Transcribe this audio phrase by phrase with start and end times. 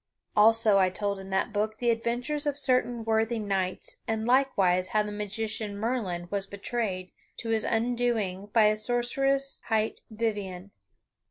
[0.35, 5.03] Also I told in that book the adventures of certain worthy knights and likewise how
[5.03, 10.71] the magician Merlin was betrayed to his undoing by a sorceress hight Vivien.